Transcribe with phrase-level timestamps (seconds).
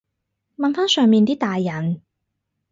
[0.57, 2.01] 問返上面啲大人